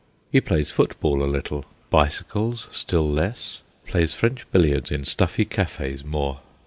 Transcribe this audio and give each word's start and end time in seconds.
He 0.31 0.41
plays 0.41 0.71
football 0.71 1.21
a 1.23 1.29
little, 1.29 1.63
bicycles 1.91 2.67
still 2.71 3.07
less; 3.07 3.61
plays 3.85 4.15
French 4.15 4.51
billiards 4.51 4.89
in 4.89 5.05
stuffy 5.05 5.45
cafes 5.45 6.03
more. 6.03 6.39